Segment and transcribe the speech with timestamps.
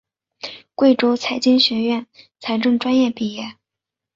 [0.73, 2.07] 贵州财经学院
[2.39, 3.55] 财政专业毕业。